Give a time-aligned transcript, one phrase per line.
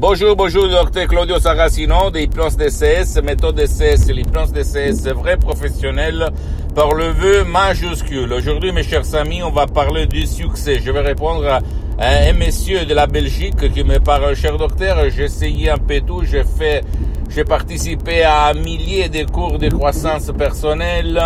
[0.00, 6.30] Bonjour, bonjour, docteur Claudio Saracino de l'hypnose DCS, méthode DCS, l'hypnose DCS vrai professionnel
[6.74, 8.32] par le vœu majuscule.
[8.32, 10.80] Aujourd'hui, mes chers amis, on va parler du succès.
[10.82, 11.60] Je vais répondre à
[11.98, 16.22] un monsieur de la Belgique qui me parle, cher docteur, j'ai essayé un peu tout,
[16.24, 16.82] j'ai fait,
[17.28, 21.22] j'ai participé à milliers de cours de croissance personnelle,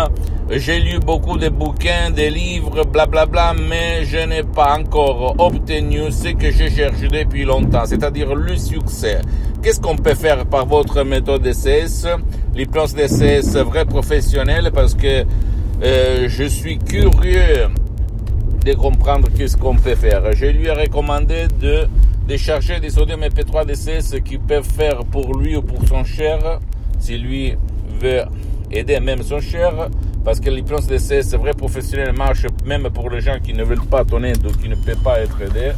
[0.49, 5.35] j'ai lu beaucoup de bouquins, de livres, blablabla, bla, bla, mais je n'ai pas encore
[5.39, 9.21] obtenu ce que je cherche depuis longtemps, c'est-à-dire le succès.
[9.63, 12.05] Qu'est-ce qu'on peut faire par votre méthode DCS,
[12.53, 15.25] l'hypnose DCS vrai professionnel, parce que
[15.83, 17.67] euh, je suis curieux
[18.63, 20.31] de comprendre qu'est-ce qu'on peut faire.
[20.33, 21.87] Je lui ai recommandé de
[22.27, 26.59] décharger des sodium MP3 DCS qui peuvent faire pour lui ou pour son cher,
[26.99, 27.55] si lui
[27.99, 28.21] veut
[28.71, 29.89] aider même son cher,
[30.25, 34.03] parce que l'hypnose DCS vrai professionnel marche même pour les gens qui ne veulent pas
[34.03, 35.73] ton aide ou qui ne peuvent pas être aidés.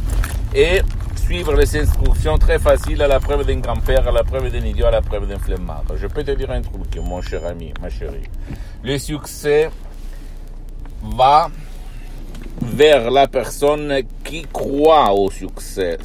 [0.54, 0.80] Et
[1.16, 4.86] suivre les instructions très faciles à la preuve d'un grand-père, à la preuve d'un idiot,
[4.86, 5.84] à la preuve d'un flemmard.
[5.94, 8.24] Je peux te dire un truc, mon cher ami, ma chérie.
[8.82, 9.68] Le succès
[11.02, 11.50] va
[12.62, 15.98] vers la personne qui croit au succès.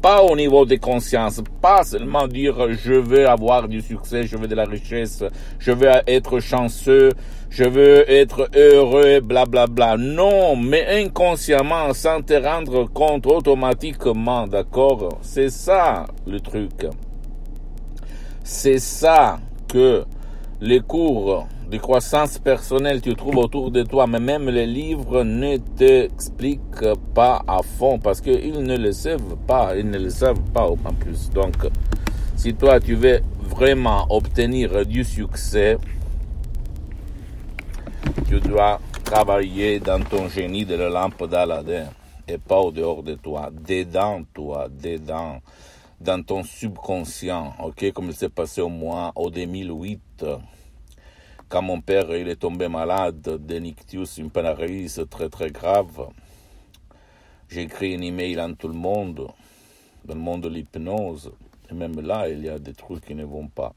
[0.00, 4.46] Pas au niveau de conscience, pas seulement dire je veux avoir du succès, je veux
[4.46, 5.24] de la richesse,
[5.58, 7.10] je veux être chanceux,
[7.50, 9.66] je veux être heureux, blablabla.
[9.66, 9.96] Bla, bla.
[9.96, 15.18] Non, mais inconsciemment, sans te rendre compte automatiquement, d'accord?
[15.22, 16.86] C'est ça le truc.
[18.44, 20.04] C'est ça que
[20.60, 25.58] les cours de croissance personnelle tu trouves autour de toi, mais même les livres ne
[25.58, 30.66] t'expliquent pas à fond parce qu'ils ne le savent pas, ils ne le savent pas
[30.66, 31.28] en plus.
[31.30, 31.56] Donc,
[32.36, 35.76] si toi tu veux vraiment obtenir du succès,
[38.28, 41.86] tu dois travailler dans ton génie de la lampe d'Aladin
[42.26, 45.40] et pas au dehors de toi, dedans toi, dedans,
[46.00, 50.24] dans ton subconscient, ok, comme il s'est passé au mois, au 2008
[51.48, 56.08] quand mon père est tombé malade d'Enictius impanaris très très grave,
[57.48, 59.28] j'ai écrit un email à tout le monde,
[60.04, 61.32] dans le monde de l'hypnose,
[61.70, 63.72] et même là, il y a des trucs qui ne vont pas.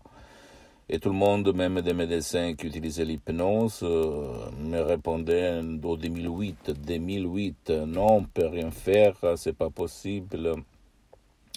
[0.89, 6.71] Et tout le monde, même des médecins qui utilisaient l'hypnose, euh, me répondaient en 2008,
[6.85, 10.55] 2008, non, on peut rien faire, c'est pas possible.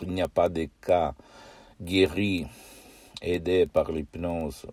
[0.02, 1.14] Il n'y a pas de cas
[1.82, 2.46] guéris,
[3.20, 4.66] aidés par l'hypnose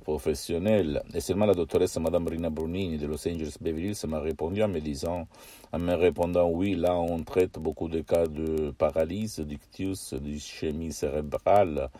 [0.00, 1.02] professionnel.
[1.14, 4.68] Et seulement la doctoresse Madame Rina Brunini de Los Angeles Beverly Hills m'a répondu en
[4.68, 5.26] me disant,
[5.72, 11.90] en me répondant oui, là on traite beaucoup de cas de paralysie, d'ictus, d'ischémie cérébrale.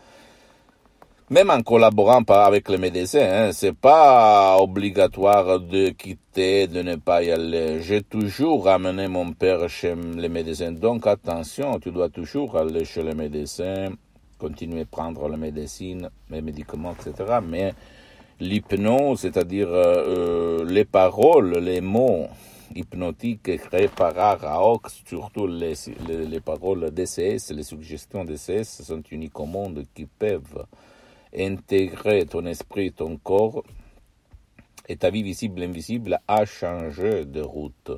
[1.31, 7.21] Même en collaborant avec les médecins, hein, c'est pas obligatoire de quitter, de ne pas
[7.21, 7.81] y aller.
[7.81, 10.71] J'ai toujours ramené mon père chez les médecins.
[10.71, 13.89] Donc attention, tu dois toujours aller chez les médecins
[14.39, 17.39] continuer à prendre la médecine, les médicaments, etc.
[17.45, 17.73] Mais
[18.39, 22.27] l'hypnose, c'est-à-dire euh, les paroles, les mots
[22.73, 25.73] hypnotiques créés par Araox, surtout les,
[26.07, 30.65] les, les paroles DCS, les suggestions DCS, sont uniques au monde qui peuvent
[31.37, 33.63] intégrer ton esprit, ton corps,
[34.87, 37.91] et ta vie visible invisible a changé de route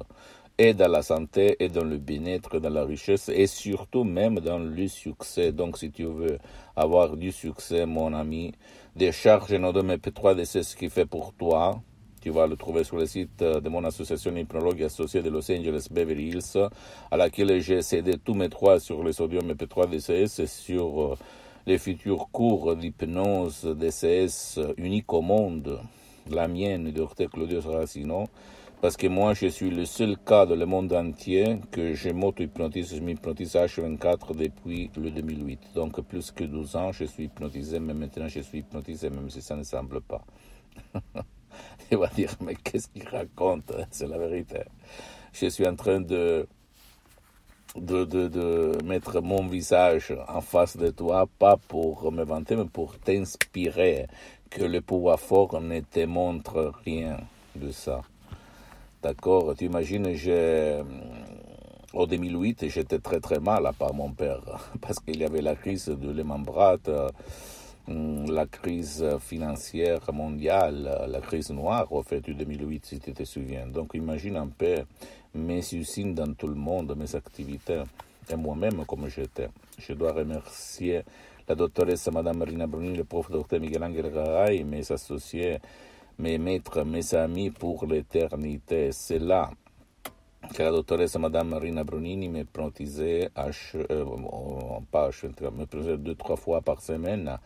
[0.57, 4.59] et dans la santé, et dans le bien-être, dans la richesse, et surtout même dans
[4.59, 5.51] le succès.
[5.51, 6.37] Donc, si tu veux
[6.75, 8.53] avoir du succès, mon ami,
[8.95, 11.81] décharge Nodom MP3 de ce qui fait pour toi.
[12.21, 15.87] Tu vas le trouver sur le site de mon association hypnologue associée de Los Angeles
[15.89, 16.69] Beverly Hills,
[17.09, 21.15] à laquelle j'ai cédé tous mes droits sur le sodium MP3 DCS et sur euh,
[21.65, 25.79] les futurs cours d'hypnose DCS unique au monde,
[26.29, 28.25] la mienne, docteur Claudio Saracino
[28.81, 32.95] parce que moi, je suis le seul cas dans le monde entier que je m'auto-hypnotise,
[32.95, 35.73] je m'hypnotise H24 depuis le 2008.
[35.75, 39.39] Donc, plus que 12 ans, je suis hypnotisé, mais maintenant, je suis hypnotisé, même si
[39.43, 40.23] ça ne semble pas.
[41.91, 44.61] Il va dire, mais qu'est-ce qu'il raconte C'est la vérité.
[45.31, 46.47] Je suis en train de,
[47.75, 52.65] de, de, de mettre mon visage en face de toi, pas pour me vanter, mais
[52.65, 54.07] pour t'inspirer
[54.49, 57.17] que le pouvoir fort ne te montre rien
[57.55, 58.01] de ça.
[59.01, 60.79] D'accord Tu imagines, j'ai,
[61.91, 64.41] en 2008, j'étais très très mal à part mon père,
[64.81, 67.09] parce qu'il y avait la crise de Lehman Brothers,
[67.87, 73.65] la crise financière mondiale, la crise noire au fait de 2008, si tu te souviens.
[73.65, 74.83] Donc imagine un peu
[75.33, 77.81] mes usines dans tout le monde, mes activités,
[78.29, 79.49] et moi-même comme j'étais.
[79.79, 81.01] Je dois remercier
[81.49, 85.57] la doctoresse Madame Marina Bruni, le prof docteur Miguel Angel Garay, mes associés,
[86.19, 88.91] mes maîtres, mes amis pour l'éternité.
[88.91, 89.49] C'est là
[90.53, 94.05] que la doctoresse Madame Marina Brunini me prontisait euh,
[94.91, 97.37] pas me deux, trois fois par semaine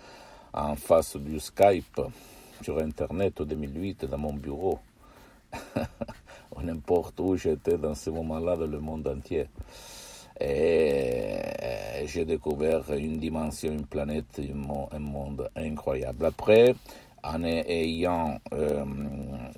[0.53, 2.01] en face du Skype
[2.61, 4.79] sur Internet en 2008 dans mon bureau.
[6.63, 9.47] n'importe où j'étais dans ce moment-là dans le monde entier.
[10.39, 11.37] Et
[12.05, 14.41] j'ai découvert une dimension, une planète,
[14.91, 16.25] un monde incroyable.
[16.25, 16.75] Après,
[17.33, 18.85] euh,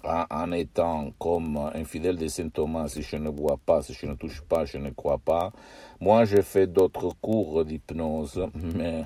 [0.03, 4.05] en, étant comme un fidèle de Saint Thomas, si je ne vois pas, si je
[4.05, 5.51] ne touche pas, je ne crois pas.
[5.99, 9.03] Moi, j'ai fait d'autres cours d'hypnose, mais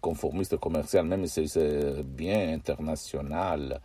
[0.00, 3.80] conformiste commercial, même si c'est bien international,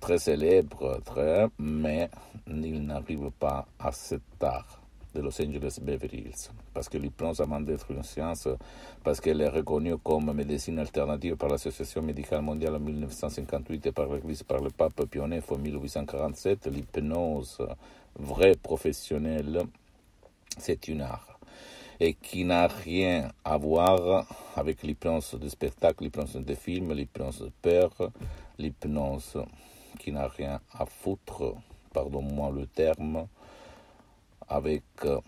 [0.00, 2.08] très célèbre, très, mais
[2.46, 4.79] il n'arrive pas à cet art
[5.14, 8.48] de Los Angeles Beverly Hills, parce que l'hypnose, avant d'être une science,
[9.02, 14.12] parce qu'elle est reconnue comme médecine alternative par l'Association médicale mondiale en 1958 et par
[14.12, 17.58] l'Église, par le pape IX en 1847, l'hypnose
[18.18, 19.62] vraie professionnelle,
[20.58, 21.38] c'est une art.
[21.98, 24.26] Et qui n'a rien à voir
[24.56, 27.90] avec l'hypnose de spectacle, l'hypnose de film, l'hypnose de peur,
[28.58, 29.36] l'hypnose
[29.98, 31.54] qui n'a rien à foutre,
[31.92, 33.26] pardon-moi le terme,
[34.50, 35.20] avec euh,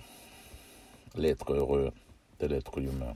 [1.16, 1.90] l'être heureux
[2.40, 3.14] de l'être humain.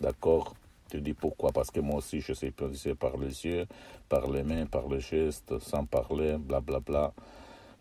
[0.00, 0.54] D'accord?
[0.90, 1.50] Tu dis pourquoi?
[1.50, 3.66] Parce que moi aussi, je sais hypnotiser par les yeux,
[4.08, 6.80] par les mains, par les gestes, sans parler, blablabla.
[6.80, 7.12] Bla, bla.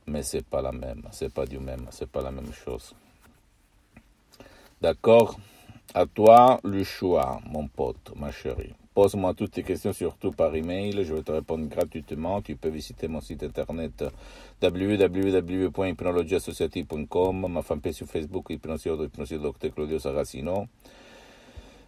[0.08, 2.96] Mais c'est pas la même, c'est pas du même, c'est pas la même chose.
[4.82, 5.38] D'accord?
[5.94, 8.74] À toi le choix, mon pote, ma chérie.
[8.98, 11.06] Pose-moi toutes tes questions, surtout par email.
[11.06, 12.42] Je vais te répondre gratuitement.
[12.42, 14.06] Tu peux visiter mon site internet
[14.60, 19.70] www.hypnologieassociative.com, ma fanpage sur Facebook, Hypnosio, Dr.
[19.76, 20.68] Claudio Saracino.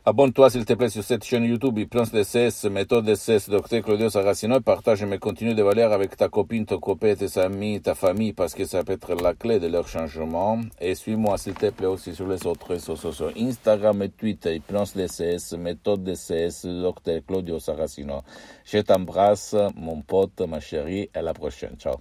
[0.05, 4.57] Abonne-toi s'il te plaît sur cette chaîne YouTube Hypnose DCS, méthode DCS, Dr Claudio Saracino
[4.57, 8.31] et partage mes contenus de valeur avec ta copine, ton copain, tes amis, ta famille
[8.31, 10.61] parce que ça peut être la clé de leur changement.
[10.79, 14.93] Et suis-moi s'il te plaît aussi sur les autres réseaux sociaux Instagram et Twitter, Hypnose
[14.93, 18.21] DCS, méthode DCS, Dr Claudio Saracino.
[18.63, 21.75] Je t'embrasse, mon pote, ma chérie, à la prochaine.
[21.77, 21.95] Ciao.